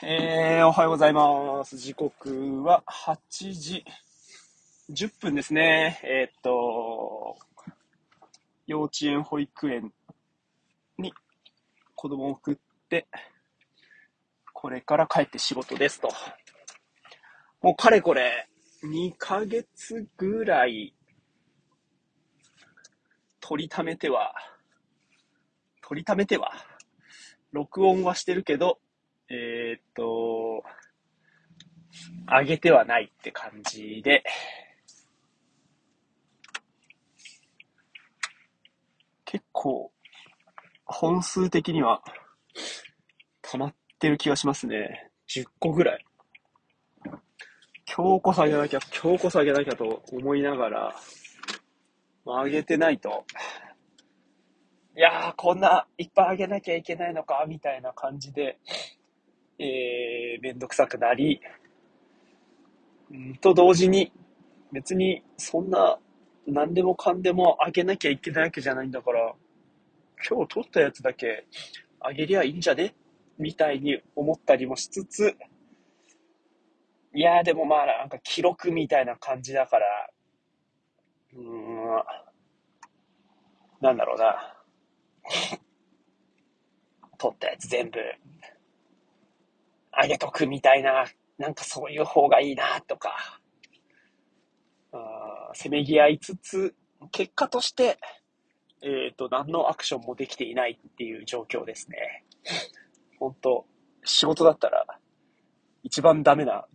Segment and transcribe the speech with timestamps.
[0.00, 1.76] えー、おはようございます。
[1.76, 3.84] 時刻は8時
[4.92, 6.00] 10分ですね。
[6.04, 7.36] えーっと、
[8.68, 9.92] 幼稚園、保育園
[10.98, 11.12] に
[11.96, 12.56] 子供を送っ
[12.88, 13.08] て、
[14.52, 16.08] これから帰って仕事ですと。
[17.60, 18.46] もうかれこれ
[18.84, 20.94] 2ヶ月ぐらい
[23.40, 24.32] 取りためては、
[25.82, 26.52] 取りためては、
[27.50, 28.78] 録音はしてるけど、
[29.30, 30.64] えーっと、
[32.26, 34.24] 上げてはないって感じで、
[39.26, 39.92] 結構、
[40.86, 42.02] 本数的には、
[43.42, 45.10] 溜まってる気がしますね。
[45.28, 46.04] 10個ぐらい。
[47.94, 50.94] 今日こそ上げなきゃ、今日こそ上げなきゃと思いながら、
[52.24, 53.26] まあ上げてないと、
[54.96, 58.58] いやー、こんないっぱい上げなきゃいけないのか、みたいな感じで、
[59.58, 61.40] えー、めんどくさくなり、
[63.10, 64.12] うんと同時に、
[64.72, 65.98] 別にそんな
[66.46, 69.34] 何でもかんでもあげなきゃいけないわけじゃないんだから、
[70.28, 71.46] 今日撮ったやつだけ
[72.00, 72.94] あげりゃいいんじゃね？
[73.38, 75.36] みたいに思ったりもしつつ、
[77.14, 79.86] いやーでもまあなんか記録みたいな感じだから、
[81.34, 82.04] うーん、
[83.80, 84.54] なんだろうな。
[87.18, 87.98] 撮ったやつ全部
[89.92, 91.06] あげとくみたいな、
[91.38, 93.40] なんかそういう方がいいなとか、
[94.92, 96.74] あせめぎ合いつつ、
[97.12, 97.98] 結果として、
[98.82, 102.24] えっ、と、何のアクションもできていないっていう状況ですね。
[103.18, 103.66] 本当
[104.04, 104.86] 仕事だったら、
[105.82, 106.66] 一番ダメな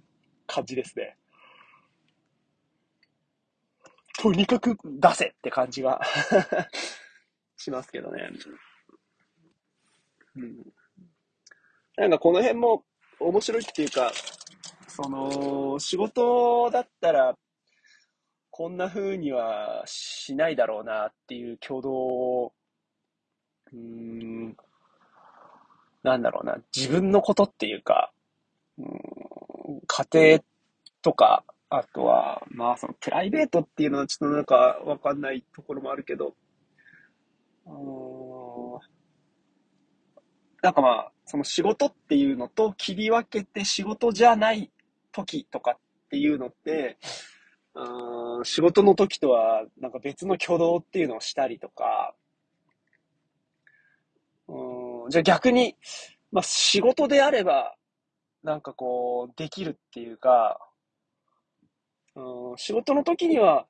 [0.48, 1.18] 感じですね。
[4.20, 6.02] とにかく出せって感じが
[7.58, 8.30] しますけどね。
[10.36, 10.74] うん、
[11.98, 12.86] なんかこの辺も
[13.28, 14.12] 面白いっていうか、
[14.88, 17.36] その、仕事だったら、
[18.52, 22.54] こんな風にはしないだろうなっていう挙動を、
[23.74, 24.56] うん、
[26.04, 28.12] なんだろうな、自分のことっていうか、
[28.78, 28.88] うん
[29.88, 30.40] 家庭
[31.02, 36.36] とか、あとは、まあそのプライベートっていうのはちょっとなんかわかんないところもあるけど、
[37.66, 37.74] うー
[40.64, 44.72] なんかまあ、その仕事っていうのと切り分けて仕事じゃない
[45.12, 45.78] 時とかっ
[46.10, 46.98] ていうのって、
[47.76, 52.16] うん仕事の時とはなんか別の挙動っていうのをしたりとか、
[54.48, 55.76] うんじゃあ逆に、
[56.32, 57.76] まあ仕事であれば、
[58.42, 60.60] なんかこう、できるっていうか、
[62.16, 63.66] うん仕事の時には、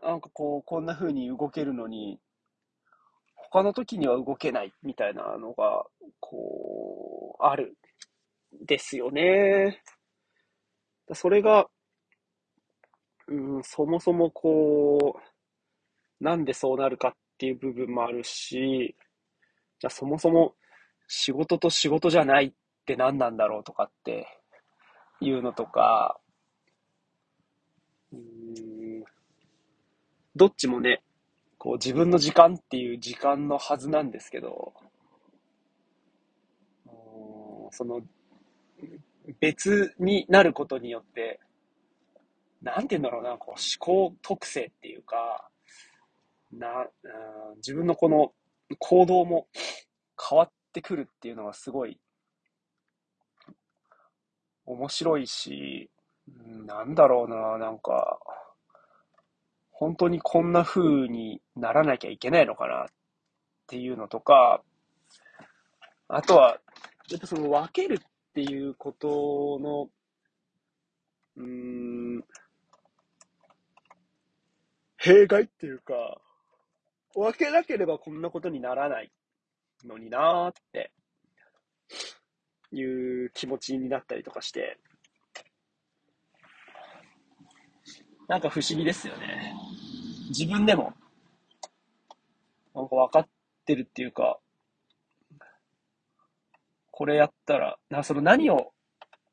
[0.00, 2.20] なんかこう、こんな風に動けるのに、
[3.50, 5.84] 他の時には動けないみたいなのが、
[6.20, 7.76] こう、ある。
[8.66, 9.82] ですよね。
[11.12, 11.66] それが、
[13.28, 15.20] うん、そもそもこ
[16.20, 18.94] う、なんでそうなるかっていう部分もあるし、
[19.80, 20.54] じゃあそもそも
[21.06, 22.52] 仕事と仕事じゃないっ
[22.84, 24.26] て何なんだろうとかって
[25.20, 26.18] いうのとか、
[28.12, 29.04] うん、
[30.34, 31.02] どっちもね、
[31.58, 34.72] こう自分の時間っていう時間のはずなんですけど、
[37.70, 38.00] その
[39.40, 41.40] 別になることによって、
[42.62, 45.48] なんて言うんだろうな、こう思考特性っていうか、
[46.52, 48.32] な、うん自分のこの
[48.78, 49.48] 行動も
[50.28, 51.98] 変わってくるっていうのがすごい
[54.66, 55.90] 面白いし、
[56.28, 58.18] うんなんだろうな、なんか、
[59.78, 62.86] 本当にこんな風にならなきゃいけないのかなっ
[63.68, 64.60] ていうのとか、
[66.08, 66.58] あとは、
[67.08, 69.88] やっぱその分けるっていうことの、
[71.36, 72.24] うーん、
[74.96, 76.20] 弊害っていうか、
[77.14, 79.12] 分けなければこんなことにならない
[79.84, 80.90] のになーって
[82.72, 84.76] いう気持ちになったりとかして、
[88.28, 89.54] なんか不思議ですよね。
[90.28, 90.92] 自分でも、
[92.74, 93.28] なんか分かっ
[93.64, 94.38] てるっていうか、
[96.90, 98.72] これやったら、なその何を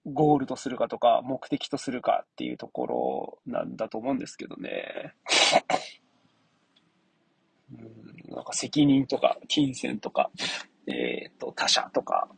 [0.06, 5.14] ゴールとするかとか、目的とするかっていうところなんだと思うんですけどね。
[7.74, 10.32] うん、なんか責任とか、金銭とか、
[10.88, 12.30] えっ、と、他者とか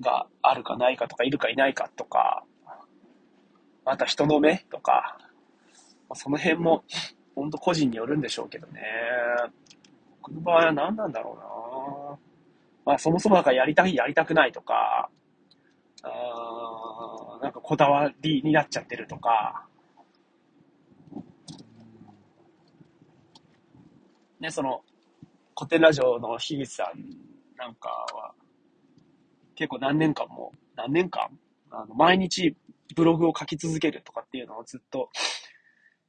[0.00, 2.44] があるかないかとか、いるかいないかとか、
[3.84, 5.16] また人の目とか、
[6.08, 6.84] まあその辺も、
[7.34, 8.82] 本当個人によるんでしょうけどね。
[10.22, 12.18] 僕の場合は何なんだろうな。
[12.84, 15.10] まあそもそもなんかやりたい、やりたくないとか、
[16.02, 19.66] あなんかこだわりになっちゃってるとか、
[24.40, 24.82] ね、その、
[25.58, 27.00] 古典ラジオの樋口さん
[27.56, 28.32] なんかは、
[29.54, 31.28] 結構何年間も、何年間
[31.70, 32.54] あの、毎日
[32.94, 35.10] ブログを書き続けるとかっていうのをずっと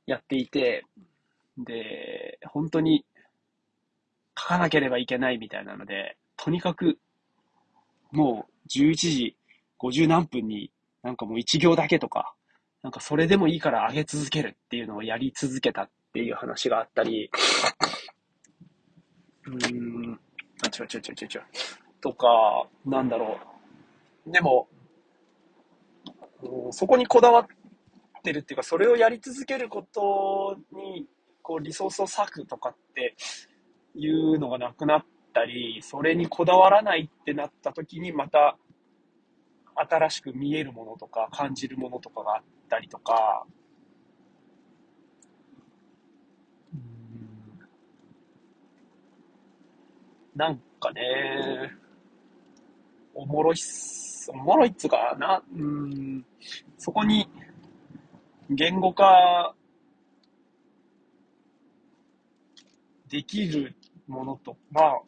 [0.08, 0.86] やっていて、
[1.58, 3.06] で、本当に
[4.38, 6.98] 書かなければいけないみたいなので、とにかく
[8.12, 9.38] もう11時
[9.80, 10.72] 50何分に
[11.04, 12.34] なんかもう1行だけとか、
[12.84, 17.30] なんかそれでもいいから上げ続けるっていうのをやり続けたっていう話があったり、
[19.46, 20.20] うーん、
[20.64, 21.44] あ、違う違う違う違う違う。
[22.02, 22.28] とか、
[22.86, 23.38] なんだろ
[24.26, 24.32] う。
[24.32, 24.68] でも、
[26.72, 27.48] そこにこだわっ
[28.28, 31.08] てるっていうか、それをやり続けることに、
[31.42, 33.16] こう、リソースを割くとかって
[33.96, 38.58] いうのがなくなったり、それにこだわらないってなった時に、また、
[39.76, 43.46] 新しく見えるものとか、感じるものとかがあったりとか、
[46.74, 47.60] うん。
[50.36, 51.72] なんかね、
[53.14, 56.26] おもろいっす、おもろいっつうかな、うん、
[56.78, 57.30] そこに
[58.50, 59.54] 言語化
[63.10, 63.76] できる
[64.08, 65.02] ものと、まあ、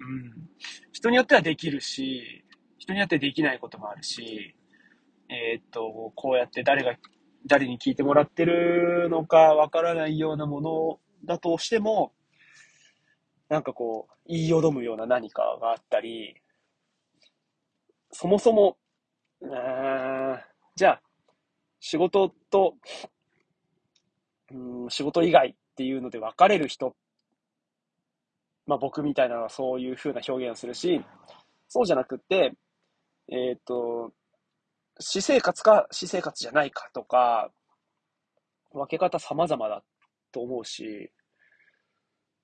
[0.00, 0.48] うん、
[0.92, 2.44] 人によってはできるし、
[2.78, 4.56] 人によってできないこともあるし、
[5.28, 6.96] えーっと、こうやって誰が、
[7.46, 12.12] 誰に聞いてもらってるのかわからないようなものだとしても、
[13.48, 16.34] なんかこう、言いよどむような何かがあったり、
[18.10, 18.76] そもそも、
[19.40, 20.40] うーん
[20.74, 21.02] じゃあ、
[21.84, 22.76] 仕事と、
[24.52, 26.94] うん、仕事以外っていうので分かれる人、
[28.68, 31.04] まあ僕みたいなのはそういう風な表現をするし、
[31.66, 32.52] そうじゃなくて、
[33.28, 34.12] えーっと、
[35.00, 37.50] 私生活か私生活じゃないかとか、
[38.72, 39.82] 分け方様々だ
[40.30, 41.10] と思うし、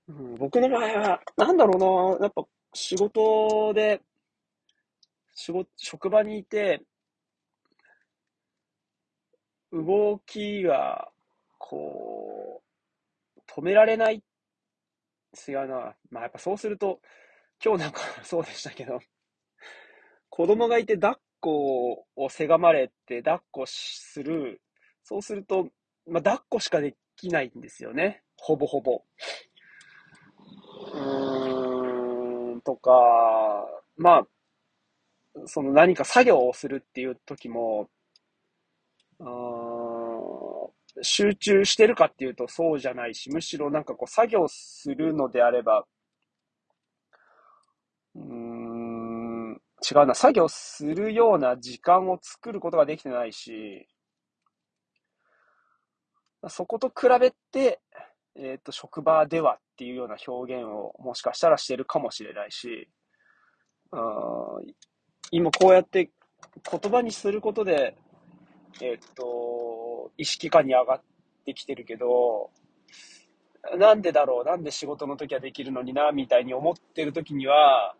[0.09, 2.43] うん、僕の場合は、なんだろうな、やっぱ
[2.75, 4.01] 仕事で、
[5.37, 6.83] 仕事、職場にいて、
[9.73, 11.11] 動きが、
[11.59, 12.63] こ
[13.37, 14.23] う、止められない。
[15.49, 15.95] 違うな。
[16.11, 17.01] まあやっぱそうすると、
[17.65, 19.01] 今日なんかそうでしたけど、
[20.31, 24.61] 子供がいて抱っこをせがまれて抱っこする。
[25.03, 25.69] そうすると、
[26.07, 28.23] まあ抱っこしかできないんですよね。
[28.37, 29.03] ほぼほぼ。
[30.95, 32.91] うーん、とか、
[33.97, 34.27] まあ、
[35.47, 37.89] その何か作業をするっていう時も、
[41.03, 45.85] 集中してるかっていうとそうじゃないし、むしろなんかこう作業するのであれば、
[48.15, 49.61] うーん、
[49.91, 53.87] 違うな、作業するような時間を作ることができてないし、
[56.49, 57.81] そこと比べて、
[58.37, 62.89] えっと、職場ではっていうような表現をもしかしたらしてるかもしれないし、
[63.91, 64.59] あ
[65.31, 66.11] 今こうやって
[66.71, 67.97] 言葉にすることで、
[68.81, 71.03] えっと、意識下に上がっ
[71.45, 72.51] てきてるけど、
[73.77, 77.95] なんでだろう、なんで仕事の時はできるのにな、みたいに思ってる時には、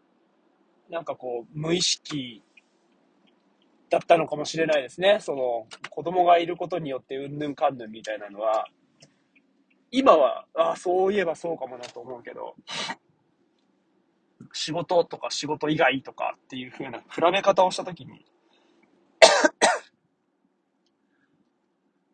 [0.91, 2.43] なんかこう、無意識
[3.91, 5.19] だったのかもしれないですね。
[5.21, 8.69] その、子供がいることによってうんぬんかんぬんみたいなのは、
[9.91, 12.55] 今は、ああ、そういえばそうかもなと思うけど、
[14.53, 18.25] 仕事とか仕事以外とかっていう風な比べ方をした時に、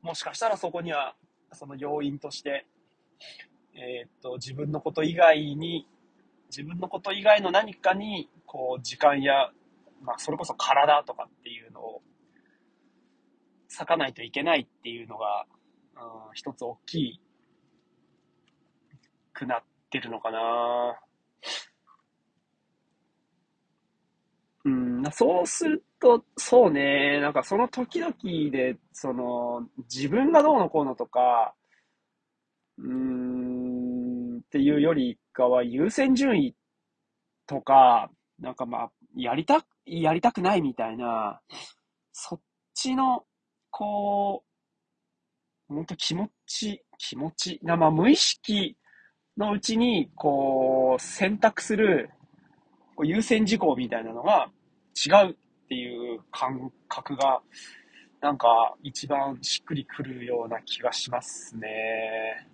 [0.04, 1.16] もしかしたらそこには、
[1.54, 2.66] その要因として、
[3.74, 5.88] えーっと、自分のこと以外に、
[6.50, 9.50] 自分のこと以外の何かに、こう、時間や、
[10.02, 12.02] まあ、それこそ体とかっていうのを、
[13.70, 15.46] 割かないといけないっていうのが、
[15.96, 17.20] うん、一つ大きい
[19.32, 21.00] くなってるのかな。
[24.66, 28.14] うん、そうすると、そうね、なんかその時々
[28.52, 31.54] で、その、自分がどうのこうのとか、
[32.76, 36.54] うーん、っていうよりかは優先順位
[37.46, 41.40] とか、なんかまあ、やりた、やりたくないみたいな、
[42.12, 42.40] そっ
[42.74, 43.24] ちの、
[43.70, 44.44] こ
[45.70, 48.76] う、本当気持ち、気持ち、なまあ無意識
[49.38, 52.10] のうちに、こう、選択する、
[52.94, 54.50] こう優先事項みたいなのが
[54.94, 57.40] 違うっていう感覚が、
[58.20, 62.48] なんか一番しっくりくるような気がしますね。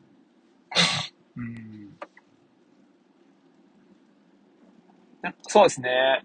[1.37, 1.99] うん。
[5.23, 6.25] なそうですね。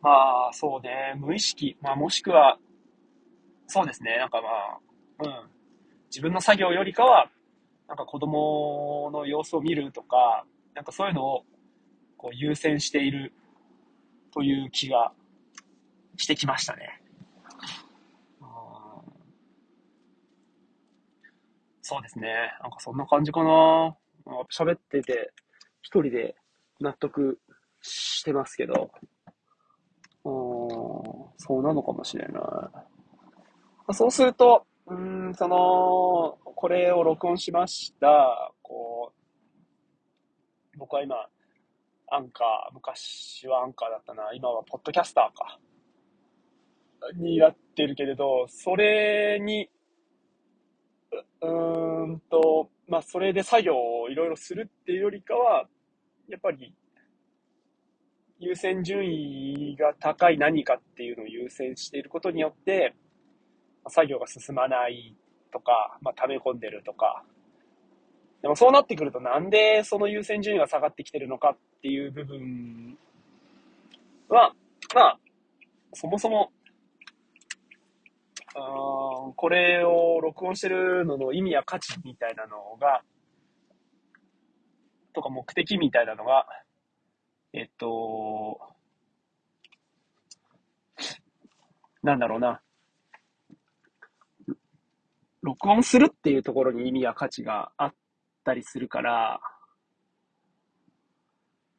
[0.00, 2.58] まあ、そうね、無意識、まあ、もしくは、
[3.68, 5.50] そうですね、なんかまあ、うん。
[6.10, 7.30] 自分の作業よりかは、
[7.88, 11.44] なんか子供の様子を見るとか、なんかそういうのを
[12.22, 13.32] こう優先している
[14.32, 15.12] という気が
[16.16, 17.02] してきましたね。
[21.82, 22.28] そうですね。
[22.62, 23.96] なんかそんな感じかな。
[24.56, 25.32] 喋ってて、
[25.80, 26.36] 一人で
[26.80, 27.40] 納得
[27.80, 28.92] してますけど、
[30.22, 32.38] そうなのかもしれな
[33.88, 33.94] い。
[33.94, 38.52] そうすると、うん、その、これを録音しました。
[38.62, 41.16] こう、僕は今、
[42.14, 45.58] アンカー、昔はアンカーだったな、今はポッドキャスターか。
[47.16, 49.70] になってるけれど、それに、
[51.40, 55.66] うーんと、まあ、それで作業をいろいろするっていうよりかは、
[56.28, 56.74] やっぱり、
[58.38, 62.94] 優先順位が高い何かっていうのを優先していることによって、
[63.88, 65.16] 作業が進まない
[65.50, 67.24] とか、まあ、溜め込んでるとか。
[68.42, 72.96] でもそうなってくるとなんでその優先順位が下がってきてるのかっっていう部分
[74.28, 74.54] は、
[74.94, 75.18] まあ、
[75.92, 76.52] そもそも、
[78.54, 83.02] あこれを録音してるのの意味や価値みたいなのが、
[85.12, 86.46] とか目的みたいなのが、
[87.52, 88.60] えっと、
[92.04, 92.60] なんだろうな。
[95.42, 97.94] 録音するっていうところに意味や価値があっ
[98.44, 99.40] たりするから、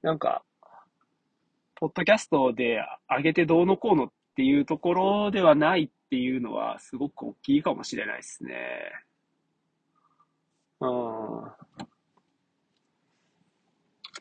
[0.04, 0.44] なんか、
[1.76, 8.54] ポッドキャストで上げてどうのこうのっていうところではないっていうのはすごく大きいかもしれないですね。
[10.82, 10.90] うん。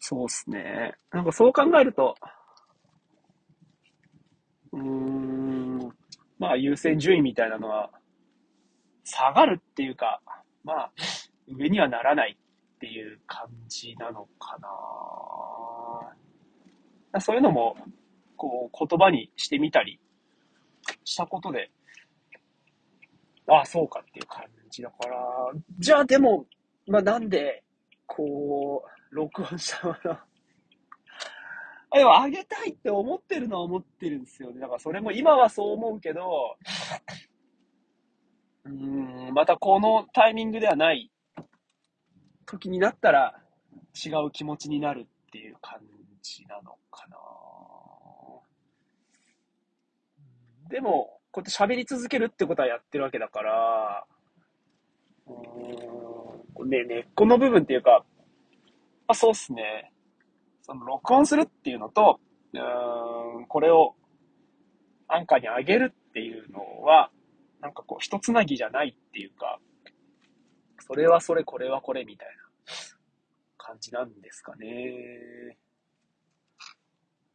[0.00, 0.94] そうっすね。
[1.10, 2.14] なんかそう考えると、
[4.72, 5.78] うーん、
[6.38, 7.90] まあ優先順位みたいなのは
[9.04, 10.20] 下がるっていうか、
[10.64, 10.92] まあ、
[11.48, 12.38] 上にはならない
[12.82, 14.58] っていう感じなのか
[17.12, 17.20] な。
[17.20, 17.76] そういうのも、
[18.36, 20.00] こう、言葉にしてみたり
[21.04, 21.70] したことで、
[23.46, 25.16] ああ、そうかっていう感じだから、
[25.78, 26.44] じゃあでも、
[26.88, 27.62] まあなんで、
[28.06, 30.26] こう、録音したもの、あ、
[31.92, 34.58] でも上げたいって思ってるのは思ってるんですよね。
[34.58, 36.56] だからそれも今はそう思うけど、
[38.64, 41.12] うん、またこのタイミングではない
[42.46, 43.34] 時になったら
[43.94, 45.80] 違う気持ちになるっていう感
[46.22, 47.16] じなのかな。
[50.68, 54.04] でも、こうやって喋り続けるってことはやってるわけだから、
[56.56, 58.04] うん、ね、根っこの部分っていうか、
[59.06, 59.92] あ、そうっすね。
[60.62, 62.20] その録音するっていうのと、
[62.54, 63.94] うん、これを
[65.08, 67.10] アンカーに上げるっていうのは、
[67.60, 69.58] なんかこう、一つなぎじゃないっていうか、
[70.92, 72.34] それはそれ、これはこれみたいな
[73.56, 75.56] 感じなんですかね。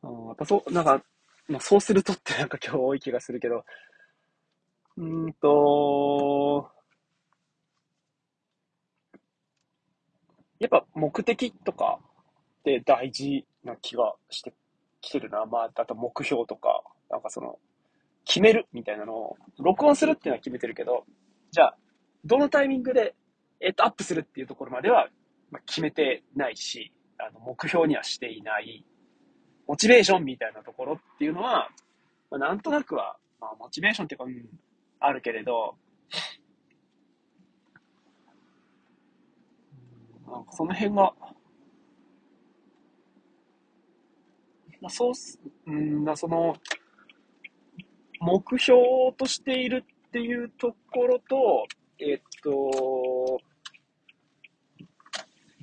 [0.03, 1.03] うん、やっぱそう、なんか、
[1.47, 3.65] まあ、そうするとってなんか今日多い気がするけど、
[4.97, 6.69] うんと、
[10.59, 11.99] やっぱ目的とか
[12.59, 14.53] って大事な気がして
[15.01, 15.47] きてるな。
[15.47, 17.57] まあ、あと目標とか、なんかその、
[18.23, 21.05] 決めるみたいなのを、録音するっていうのは決めてるけど、
[21.49, 21.77] じゃあ、
[22.23, 23.15] どのタイミングで、
[23.59, 25.09] えっと、アップするっていうところまでは、
[25.51, 28.85] まあ、決めてないし、あの、目標にはしていない、
[29.67, 31.69] モチベーションみたいなところっていうのは、
[32.29, 34.45] まあ、なんとなくは、まあ、モチベーションっていうか、うん、
[34.99, 35.75] あるけれど、
[40.27, 41.13] なんかその辺が、
[44.81, 46.55] まあ、そうす、うん、その、
[48.19, 48.81] 目標
[49.17, 51.65] としているっていうところ、と、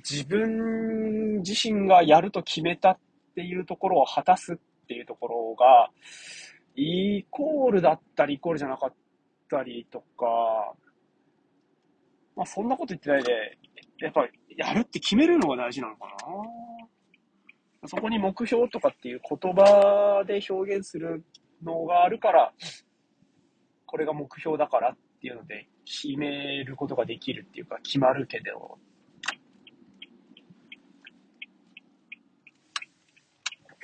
[0.09, 2.97] 自分自身がやると決めたっ
[3.35, 4.57] ていうところを果たすっ
[4.87, 5.89] ていうところが、
[6.75, 8.93] イコールだったり、イコールじゃなかっ
[9.49, 10.73] たりとか、
[12.35, 13.57] まあそんなこと言ってないで、
[13.99, 16.05] やっぱりやるって決めるのが大事なのか
[17.81, 17.87] な。
[17.87, 21.23] そこに目標とかっていう言葉で表現する
[21.63, 22.53] のがあるから、
[23.85, 28.77] これが目標だからっていうので決めることができるっていうか決まるけど、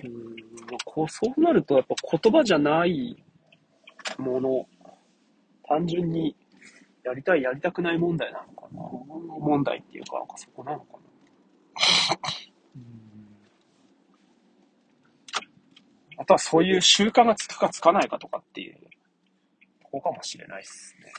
[0.04, 3.24] うん、まあこう、そうなるとやっぱ言葉じゃない
[4.18, 4.66] もの、
[5.68, 6.36] 単純に
[7.04, 8.82] やりたい、やりたくない問題なのかな。
[9.40, 11.00] 問題っていうか、なんかそこなのかな。
[16.18, 18.76] あとはそういう習慣がつくかつかないかとかっていう、
[19.82, 21.12] とこかもしれないですね。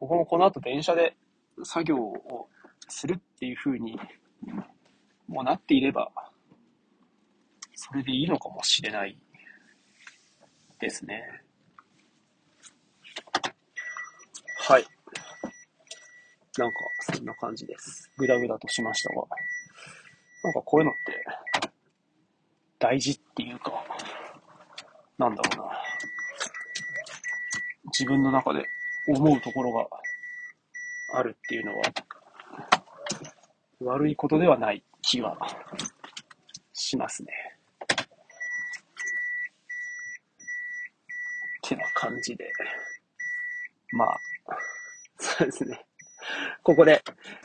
[0.00, 1.16] 僕もこの後電車で
[1.62, 2.48] 作業を
[2.88, 3.98] するっていう風に
[5.28, 6.10] もうなっていれば、
[7.76, 9.16] それでいいのかもしれない
[10.80, 11.22] ですね。
[14.68, 14.86] はい。
[16.58, 16.76] なんか、
[17.12, 18.10] そんな感じです。
[18.16, 19.22] ぐだぐだとしましたが。
[20.42, 21.70] なんかこういうのって、
[22.78, 23.84] 大事っていうか、
[25.18, 25.72] なんだろうな。
[27.86, 28.64] 自分の中で
[29.06, 29.86] 思うところが
[31.14, 31.82] あるっていうのは、
[33.80, 35.36] 悪いことではない気が
[36.72, 37.56] しますね。
[41.66, 42.52] ってな感じで。
[43.92, 44.18] まあ、
[45.18, 45.84] そうですね。
[46.62, 47.02] ここで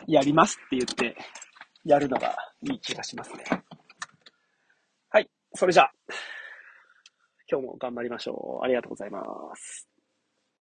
[0.08, 1.15] やりますって言って、
[1.86, 3.44] やるのがいい気がしますね。
[5.10, 5.30] はい。
[5.53, 5.94] それじゃあ、
[7.50, 8.63] 今日も頑張りましょう。
[8.63, 9.22] ありがとうございま
[9.56, 9.91] す。